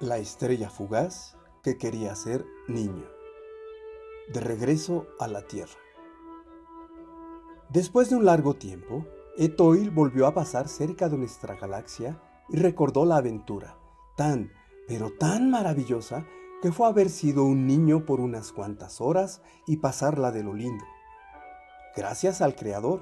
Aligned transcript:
La 0.00 0.18
estrella 0.18 0.68
fugaz 0.68 1.38
que 1.62 1.78
quería 1.78 2.14
ser 2.14 2.44
niño. 2.68 3.06
De 4.30 4.40
regreso 4.40 5.06
a 5.18 5.26
la 5.26 5.46
Tierra. 5.46 5.80
Después 7.70 8.10
de 8.10 8.16
un 8.16 8.26
largo 8.26 8.52
tiempo, 8.52 9.06
Etoil 9.38 9.90
volvió 9.90 10.26
a 10.26 10.34
pasar 10.34 10.68
cerca 10.68 11.08
de 11.08 11.16
nuestra 11.16 11.54
galaxia 11.54 12.20
y 12.50 12.58
recordó 12.58 13.06
la 13.06 13.16
aventura, 13.16 13.78
tan, 14.18 14.52
pero 14.86 15.14
tan 15.18 15.50
maravillosa, 15.50 16.26
que 16.60 16.72
fue 16.72 16.88
haber 16.88 17.08
sido 17.08 17.44
un 17.44 17.66
niño 17.66 18.04
por 18.04 18.20
unas 18.20 18.52
cuantas 18.52 19.00
horas 19.00 19.40
y 19.66 19.78
pasarla 19.78 20.30
de 20.30 20.42
lo 20.42 20.52
lindo. 20.52 20.84
Gracias 21.96 22.42
al 22.42 22.54
Creador, 22.54 23.00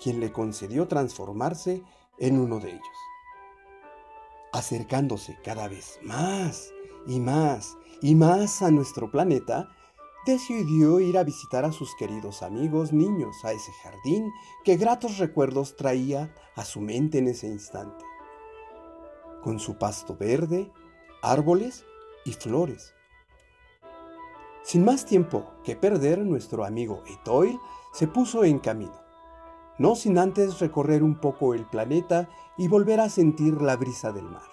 quien 0.00 0.20
le 0.20 0.30
concedió 0.30 0.86
transformarse 0.86 1.82
en 2.18 2.38
uno 2.38 2.60
de 2.60 2.70
ellos 2.70 3.09
acercándose 4.52 5.38
cada 5.44 5.68
vez 5.68 5.98
más 6.02 6.72
y 7.06 7.20
más 7.20 7.76
y 8.02 8.14
más 8.14 8.62
a 8.62 8.70
nuestro 8.70 9.10
planeta, 9.10 9.68
decidió 10.26 11.00
ir 11.00 11.18
a 11.18 11.24
visitar 11.24 11.64
a 11.64 11.72
sus 11.72 11.94
queridos 11.96 12.42
amigos 12.42 12.92
niños 12.92 13.36
a 13.44 13.52
ese 13.52 13.72
jardín 13.82 14.30
que 14.64 14.76
gratos 14.76 15.18
recuerdos 15.18 15.76
traía 15.76 16.34
a 16.56 16.64
su 16.64 16.80
mente 16.80 17.18
en 17.18 17.28
ese 17.28 17.46
instante, 17.46 18.04
con 19.42 19.58
su 19.58 19.78
pasto 19.78 20.16
verde, 20.16 20.70
árboles 21.22 21.84
y 22.24 22.32
flores. 22.32 22.94
Sin 24.62 24.84
más 24.84 25.06
tiempo 25.06 25.50
que 25.64 25.74
perder, 25.74 26.18
nuestro 26.18 26.64
amigo 26.64 27.02
Etoil 27.06 27.58
se 27.92 28.06
puso 28.06 28.44
en 28.44 28.58
camino 28.58 29.09
no 29.80 29.96
sin 29.96 30.18
antes 30.18 30.60
recorrer 30.60 31.02
un 31.02 31.14
poco 31.14 31.54
el 31.54 31.64
planeta 31.64 32.28
y 32.58 32.68
volver 32.68 33.00
a 33.00 33.08
sentir 33.08 33.62
la 33.62 33.76
brisa 33.76 34.12
del 34.12 34.26
mar, 34.26 34.50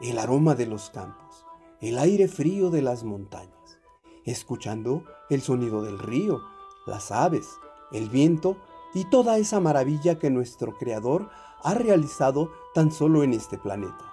el 0.00 0.18
aroma 0.18 0.54
de 0.54 0.66
los 0.66 0.88
campos, 0.90 1.44
el 1.80 1.98
aire 1.98 2.28
frío 2.28 2.70
de 2.70 2.80
las 2.80 3.02
montañas, 3.02 3.80
escuchando 4.24 5.02
el 5.30 5.42
sonido 5.42 5.82
del 5.82 5.98
río, 5.98 6.38
las 6.86 7.10
aves, 7.10 7.48
el 7.90 8.08
viento 8.08 8.56
y 8.94 9.10
toda 9.10 9.36
esa 9.38 9.58
maravilla 9.58 10.20
que 10.20 10.30
nuestro 10.30 10.78
Creador 10.78 11.28
ha 11.64 11.74
realizado 11.74 12.52
tan 12.72 12.92
solo 12.92 13.24
en 13.24 13.32
este 13.32 13.58
planeta. 13.58 14.12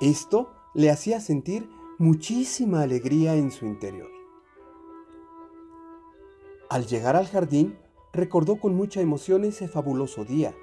Esto 0.00 0.54
le 0.72 0.90
hacía 0.90 1.20
sentir 1.20 1.68
muchísima 1.98 2.80
alegría 2.80 3.34
en 3.34 3.50
su 3.50 3.66
interior. 3.66 4.10
Al 6.70 6.86
llegar 6.86 7.14
al 7.14 7.26
jardín, 7.26 7.78
recordó 8.16 8.56
con 8.56 8.74
mucha 8.74 9.00
emoción 9.00 9.44
ese 9.44 9.68
fabuloso 9.68 10.24
día 10.24 10.54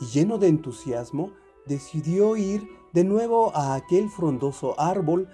y 0.00 0.06
lleno 0.06 0.38
de 0.38 0.48
entusiasmo 0.48 1.32
decidió 1.64 2.36
ir 2.36 2.68
de 2.92 3.04
nuevo 3.04 3.54
a 3.54 3.74
aquel 3.74 4.10
frondoso 4.10 4.78
árbol 4.78 5.28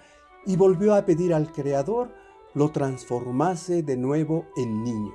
y 0.47 0.57
volvió 0.57 0.95
a 0.95 1.05
pedir 1.05 1.35
al 1.35 1.53
Creador 1.53 2.13
lo 2.55 2.71
transformase 2.71 3.83
de 3.83 3.97
nuevo 3.97 4.47
en 4.57 4.85
niño. 4.85 5.15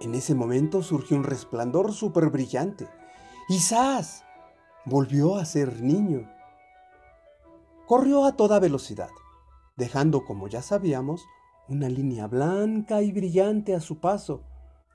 En 0.00 0.14
ese 0.14 0.34
momento 0.34 0.82
surgió 0.82 1.16
un 1.16 1.24
resplandor 1.24 1.92
súper 1.92 2.30
brillante 2.30 2.88
¡zas! 3.56 4.24
volvió 4.84 5.36
a 5.36 5.44
ser 5.44 5.82
niño. 5.82 6.30
Corrió 7.86 8.24
a 8.24 8.36
toda 8.36 8.60
velocidad, 8.60 9.10
dejando, 9.76 10.24
como 10.24 10.48
ya 10.48 10.62
sabíamos, 10.62 11.24
una 11.68 11.88
línea 11.88 12.26
blanca 12.26 13.02
y 13.02 13.12
brillante 13.12 13.74
a 13.74 13.80
su 13.80 13.98
paso, 13.98 14.42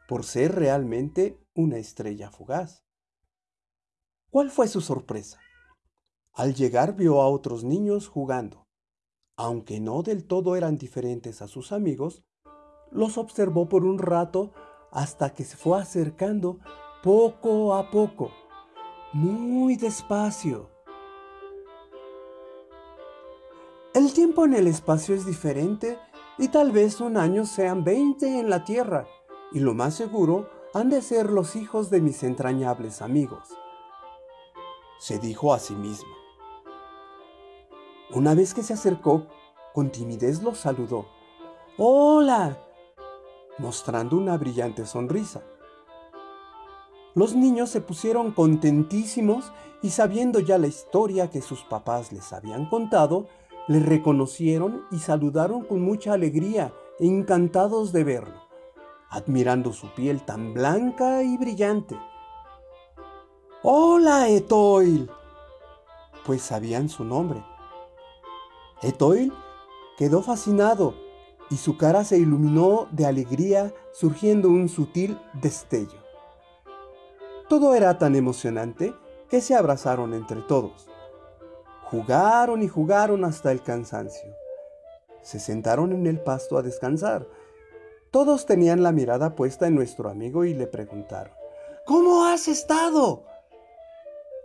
por 0.07 0.23
ser 0.23 0.55
realmente 0.55 1.39
una 1.53 1.77
estrella 1.77 2.29
fugaz. 2.29 2.83
¿Cuál 4.29 4.49
fue 4.49 4.67
su 4.67 4.81
sorpresa? 4.81 5.39
Al 6.33 6.55
llegar 6.55 6.95
vio 6.95 7.21
a 7.21 7.27
otros 7.27 7.63
niños 7.63 8.07
jugando. 8.07 8.67
Aunque 9.35 9.79
no 9.79 10.03
del 10.03 10.25
todo 10.25 10.55
eran 10.55 10.77
diferentes 10.77 11.41
a 11.41 11.47
sus 11.47 11.71
amigos, 11.71 12.23
los 12.91 13.17
observó 13.17 13.69
por 13.69 13.85
un 13.85 13.99
rato 13.99 14.53
hasta 14.91 15.33
que 15.33 15.43
se 15.43 15.57
fue 15.57 15.79
acercando 15.79 16.59
poco 17.03 17.73
a 17.75 17.89
poco, 17.89 18.31
muy 19.13 19.75
despacio. 19.75 20.69
El 23.93 24.13
tiempo 24.13 24.45
en 24.45 24.53
el 24.53 24.67
espacio 24.67 25.13
es 25.13 25.25
diferente 25.25 25.97
y 26.37 26.47
tal 26.47 26.71
vez 26.71 26.99
un 27.01 27.17
año 27.17 27.45
sean 27.45 27.83
20 27.83 28.39
en 28.39 28.49
la 28.49 28.63
Tierra 28.63 29.07
y 29.53 29.59
lo 29.59 29.73
más 29.73 29.93
seguro 29.93 30.49
han 30.73 30.89
de 30.89 31.01
ser 31.01 31.29
los 31.29 31.55
hijos 31.55 31.91
de 31.91 32.01
mis 32.01 32.23
entrañables 32.23 33.01
amigos. 33.01 33.49
Se 34.97 35.19
dijo 35.19 35.53
a 35.53 35.59
sí 35.59 35.75
mismo. 35.75 36.11
Una 38.11 38.33
vez 38.33 38.53
que 38.53 38.63
se 38.63 38.73
acercó, 38.73 39.27
con 39.73 39.91
timidez 39.91 40.41
los 40.41 40.57
saludó. 40.57 41.05
¡Hola! 41.77 42.57
mostrando 43.59 44.17
una 44.17 44.35
brillante 44.35 44.83
sonrisa. 44.87 45.43
Los 47.13 47.35
niños 47.35 47.69
se 47.69 47.81
pusieron 47.81 48.31
contentísimos 48.31 49.53
y 49.83 49.91
sabiendo 49.91 50.39
ya 50.39 50.57
la 50.57 50.65
historia 50.65 51.29
que 51.29 51.43
sus 51.43 51.63
papás 51.63 52.11
les 52.11 52.33
habían 52.33 52.67
contado, 52.67 53.27
le 53.67 53.79
reconocieron 53.79 54.85
y 54.89 54.97
saludaron 54.97 55.63
con 55.63 55.81
mucha 55.81 56.13
alegría, 56.13 56.73
encantados 56.99 57.93
de 57.93 58.03
verlo 58.03 58.42
admirando 59.13 59.73
su 59.73 59.93
piel 59.93 60.23
tan 60.23 60.55
blanca 60.55 61.21
y 61.21 61.37
brillante. 61.37 61.95
¡Hola, 63.61 64.27
Etoil! 64.27 65.09
Pues 66.25 66.41
sabían 66.41 66.89
su 66.89 67.03
nombre. 67.03 67.45
Etoil 68.81 69.31
quedó 69.99 70.23
fascinado 70.23 70.95
y 71.51 71.57
su 71.57 71.77
cara 71.77 72.03
se 72.03 72.17
iluminó 72.17 72.87
de 72.91 73.05
alegría 73.05 73.71
surgiendo 73.91 74.49
un 74.49 74.67
sutil 74.67 75.19
destello. 75.33 76.01
Todo 77.47 77.75
era 77.75 77.99
tan 77.99 78.15
emocionante 78.15 78.95
que 79.29 79.41
se 79.41 79.53
abrazaron 79.53 80.15
entre 80.15 80.41
todos. 80.41 80.89
Jugaron 81.83 82.63
y 82.63 82.67
jugaron 82.67 83.23
hasta 83.25 83.51
el 83.51 83.61
cansancio. 83.61 84.35
Se 85.21 85.39
sentaron 85.39 85.91
en 85.91 86.07
el 86.07 86.19
pasto 86.19 86.57
a 86.57 86.63
descansar 86.63 87.27
todos 88.13 88.45
tenían 88.45 88.83
la 88.83 88.91
mirada 88.91 89.33
puesta 89.33 89.65
en 89.65 89.73
nuestro 89.73 90.07
amigo 90.07 90.45
y 90.45 90.53
le 90.53 90.67
preguntaron, 90.67 91.33
¿Cómo 91.83 92.25
has 92.25 92.47
estado? 92.47 93.23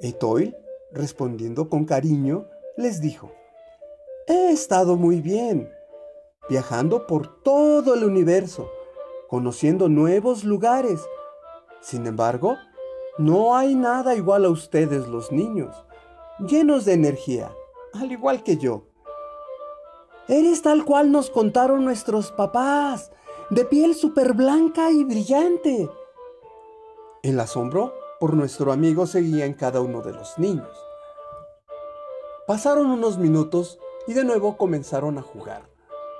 Etoil, 0.00 0.56
respondiendo 0.90 1.68
con 1.68 1.84
cariño, 1.84 2.46
les 2.78 3.02
dijo, 3.02 3.30
He 4.26 4.52
estado 4.52 4.96
muy 4.96 5.20
bien, 5.20 5.70
viajando 6.48 7.06
por 7.06 7.42
todo 7.42 7.92
el 7.92 8.04
universo, 8.04 8.70
conociendo 9.28 9.90
nuevos 9.90 10.44
lugares. 10.44 11.02
Sin 11.82 12.06
embargo, 12.06 12.56
no 13.18 13.54
hay 13.54 13.74
nada 13.74 14.14
igual 14.14 14.46
a 14.46 14.50
ustedes 14.50 15.08
los 15.08 15.30
niños, 15.30 15.76
llenos 16.38 16.86
de 16.86 16.94
energía, 16.94 17.52
al 17.92 18.10
igual 18.12 18.42
que 18.42 18.56
yo. 18.56 18.86
Eres 20.26 20.62
tal 20.62 20.86
cual 20.86 21.12
nos 21.12 21.28
contaron 21.28 21.84
nuestros 21.84 22.32
papás, 22.32 23.12
de 23.50 23.64
piel 23.64 23.94
súper 23.94 24.34
blanca 24.34 24.91
y 24.91 25.04
brillante. 25.04 25.91
El 27.22 27.41
asombro 27.41 27.94
por 28.20 28.34
nuestro 28.34 28.72
amigo 28.72 29.06
seguía 29.06 29.47
en 29.47 29.54
cada 29.54 29.81
uno 29.81 30.03
de 30.03 30.12
los 30.12 30.38
niños. 30.38 30.69
Pasaron 32.47 32.91
unos 32.91 33.19
minutos 33.19 33.78
y 34.06 34.12
de 34.12 34.25
nuevo 34.25 34.56
comenzaron 34.56 35.19
a 35.19 35.22
jugar, 35.22 35.62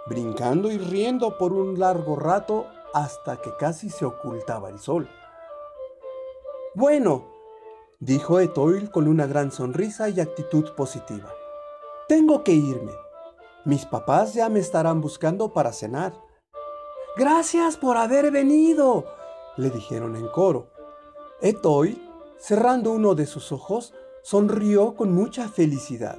brincando 0.07 0.71
y 0.71 0.79
riendo 0.79 1.37
por 1.39 1.53
un 1.53 1.79
largo 1.79 2.17
rato 2.17 2.67
hasta 2.95 3.41
que 3.41 3.55
casi 3.59 3.91
se 3.91 4.07
ocultaba 4.07 4.71
el 4.71 4.79
sol. 4.79 5.09
Bueno, 6.75 7.27
dijo 7.99 8.41
Etoil 8.41 8.91
con 8.91 9.07
una 9.07 9.27
gran 9.27 9.53
sonrisa 9.53 10.09
y 10.09 10.21
actitud 10.21 10.75
positiva. 10.75 11.31
Tengo 12.09 12.43
que 12.43 12.53
irme. 12.53 12.93
Mis 13.65 13.85
papás 13.85 14.33
ya 14.33 14.49
me 14.49 14.61
estarán 14.61 15.03
buscando 15.03 15.53
para 15.53 15.73
cenar. 15.73 16.28
Gracias 17.17 17.77
por 17.77 17.97
haber 17.97 18.31
venido, 18.31 19.05
le 19.57 19.71
dijeron 19.71 20.15
en 20.17 20.29
coro. 20.29 20.69
Etoy, 21.41 22.01
cerrando 22.39 22.93
uno 22.93 23.15
de 23.15 23.27
sus 23.27 23.51
ojos, 23.53 23.95
sonrió 24.23 24.95
con 24.95 25.13
mucha 25.13 25.49
felicidad. 25.49 26.19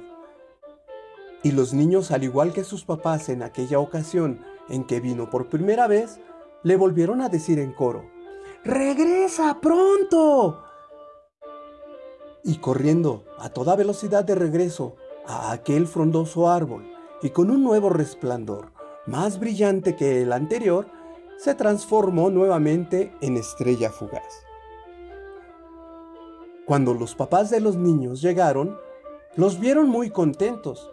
Y 1.42 1.52
los 1.52 1.72
niños, 1.72 2.10
al 2.10 2.24
igual 2.24 2.52
que 2.52 2.64
sus 2.64 2.84
papás 2.84 3.28
en 3.30 3.42
aquella 3.42 3.78
ocasión 3.78 4.44
en 4.68 4.84
que 4.84 5.00
vino 5.00 5.30
por 5.30 5.48
primera 5.48 5.86
vez, 5.86 6.20
le 6.62 6.76
volvieron 6.76 7.22
a 7.22 7.30
decir 7.30 7.58
en 7.58 7.72
coro, 7.72 8.04
¡Regresa 8.64 9.58
pronto! 9.60 10.62
Y 12.44 12.58
corriendo 12.58 13.24
a 13.38 13.48
toda 13.48 13.76
velocidad 13.76 14.24
de 14.24 14.34
regreso 14.34 14.96
a 15.26 15.52
aquel 15.52 15.86
frondoso 15.86 16.50
árbol 16.50 16.90
y 17.22 17.30
con 17.30 17.50
un 17.50 17.62
nuevo 17.62 17.88
resplandor, 17.88 18.72
más 19.06 19.38
brillante 19.40 19.96
que 19.96 20.22
el 20.22 20.32
anterior, 20.32 20.86
se 21.38 21.54
transformó 21.54 22.30
nuevamente 22.30 23.12
en 23.20 23.36
estrella 23.36 23.90
fugaz. 23.90 24.44
Cuando 26.66 26.94
los 26.94 27.14
papás 27.14 27.50
de 27.50 27.60
los 27.60 27.76
niños 27.76 28.20
llegaron, 28.20 28.78
los 29.36 29.58
vieron 29.58 29.88
muy 29.88 30.10
contentos 30.10 30.90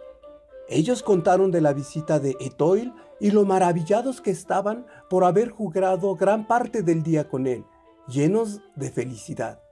Ellos 0.68 1.02
contaron 1.02 1.50
de 1.50 1.62
la 1.62 1.72
visita 1.72 2.20
de 2.20 2.36
Etoil 2.40 2.92
y 3.20 3.30
lo 3.30 3.44
maravillados 3.46 4.20
que 4.20 4.30
estaban 4.30 4.86
por 5.08 5.24
haber 5.24 5.48
jugado 5.48 6.14
gran 6.14 6.46
parte 6.46 6.82
del 6.82 7.02
día 7.02 7.28
con 7.28 7.46
él, 7.46 7.64
llenos 8.06 8.60
de 8.76 8.90
felicidad. 8.90 9.62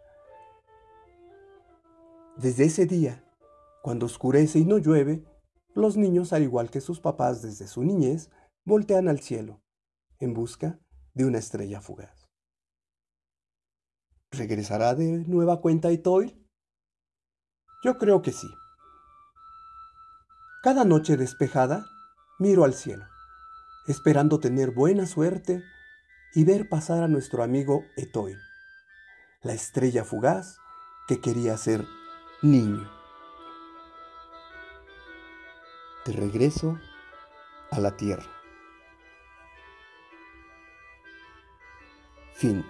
Desde 2.36 2.64
ese 2.64 2.86
día, 2.86 3.22
cuando 3.82 4.06
oscurece 4.06 4.58
y 4.58 4.64
no 4.64 4.78
llueve, 4.78 5.22
los 5.76 5.96
niños, 5.96 6.32
al 6.32 6.42
igual 6.42 6.70
que 6.70 6.80
sus 6.80 7.00
papás 7.00 7.42
desde 7.42 7.68
su 7.68 7.84
niñez, 7.84 8.30
voltean 8.64 9.08
al 9.08 9.20
cielo 9.20 9.62
en 10.18 10.32
busca 10.32 10.80
de 11.14 11.26
una 11.26 11.38
estrella 11.38 11.80
fugaz. 11.80 12.28
¿Regresará 14.30 14.94
de 14.94 15.24
nueva 15.26 15.60
cuenta 15.60 15.90
Etoil? 15.90 16.42
Yo 17.84 17.98
creo 17.98 18.22
que 18.22 18.32
sí. 18.32 18.48
Cada 20.62 20.84
noche 20.84 21.16
despejada, 21.16 21.84
miro 22.38 22.64
al 22.64 22.74
cielo, 22.74 23.04
esperando 23.86 24.40
tener 24.40 24.72
buena 24.72 25.06
suerte 25.06 25.62
y 26.34 26.44
ver 26.44 26.68
pasar 26.68 27.02
a 27.02 27.08
nuestro 27.08 27.42
amigo 27.42 27.84
Etoil, 27.96 28.38
la 29.42 29.52
estrella 29.52 30.04
fugaz 30.04 30.56
que 31.06 31.20
quería 31.20 31.56
ser 31.56 31.84
niño. 32.42 32.95
De 36.06 36.12
regreso 36.12 36.78
a 37.72 37.80
la 37.80 37.96
tierra. 37.96 38.30
Fin. 42.34 42.64